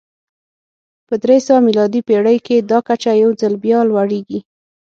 [1.07, 4.39] په درې سوه میلادي پېړۍ کې دا کچه یو ځل بیا لوړېږي